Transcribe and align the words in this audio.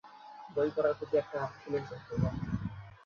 আমি 0.47 0.59
ওনাদের 0.59 0.83
আর 0.83 0.91
একটা 0.91 1.05
টিকিট 1.11 1.25
পাঠাতে 1.31 1.65
বলেছি। 1.65 1.95